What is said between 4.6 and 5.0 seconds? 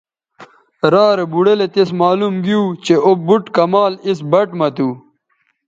تھو